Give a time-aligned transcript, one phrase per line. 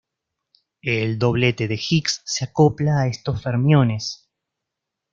[0.81, 4.31] El doblete de Higgs se acopla a estos fermiones.